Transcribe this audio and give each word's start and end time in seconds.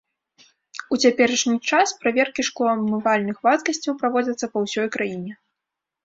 У 0.95 0.97
цяперашні 1.07 1.51
час 1.71 1.87
праверкі 2.05 2.45
шклоабмывальных 2.47 3.37
вадкасцяў 3.49 3.93
праводзяцца 4.01 4.45
па 4.55 4.65
ўсёй 4.65 4.87
краіне. 4.97 5.33